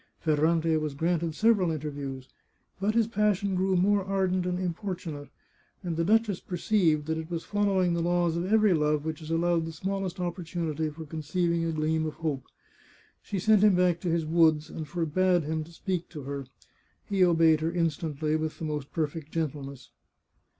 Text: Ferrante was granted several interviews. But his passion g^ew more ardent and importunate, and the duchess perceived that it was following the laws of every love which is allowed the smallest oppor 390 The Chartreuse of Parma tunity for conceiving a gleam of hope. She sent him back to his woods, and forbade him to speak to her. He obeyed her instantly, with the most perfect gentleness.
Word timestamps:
Ferrante 0.19 0.77
was 0.77 0.95
granted 0.95 1.35
several 1.35 1.69
interviews. 1.69 2.27
But 2.79 2.95
his 2.95 3.05
passion 3.05 3.55
g^ew 3.55 3.77
more 3.77 4.03
ardent 4.03 4.47
and 4.47 4.57
importunate, 4.59 5.29
and 5.83 5.95
the 5.95 6.03
duchess 6.03 6.39
perceived 6.39 7.05
that 7.05 7.19
it 7.19 7.29
was 7.29 7.43
following 7.43 7.93
the 7.93 8.01
laws 8.01 8.35
of 8.35 8.51
every 8.51 8.73
love 8.73 9.05
which 9.05 9.21
is 9.21 9.29
allowed 9.29 9.67
the 9.67 9.71
smallest 9.71 10.15
oppor 10.17 10.43
390 10.43 10.43
The 10.43 10.53
Chartreuse 10.55 10.65
of 10.65 10.75
Parma 10.75 10.89
tunity 10.89 10.95
for 10.95 11.11
conceiving 11.11 11.63
a 11.65 11.71
gleam 11.71 12.05
of 12.07 12.13
hope. 12.15 12.45
She 13.21 13.37
sent 13.37 13.61
him 13.63 13.75
back 13.75 13.99
to 13.99 14.09
his 14.09 14.25
woods, 14.25 14.71
and 14.71 14.87
forbade 14.87 15.43
him 15.43 15.63
to 15.65 15.71
speak 15.71 16.09
to 16.09 16.23
her. 16.23 16.47
He 17.05 17.23
obeyed 17.23 17.61
her 17.61 17.71
instantly, 17.71 18.35
with 18.35 18.57
the 18.57 18.65
most 18.65 18.91
perfect 18.91 19.31
gentleness. 19.31 19.91